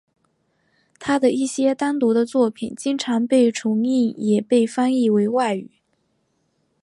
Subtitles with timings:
[0.97, 5.69] 他的一些单独的作品经常被重印也被翻译为外语。